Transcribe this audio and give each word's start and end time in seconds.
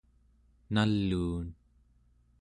naluun 0.73 1.47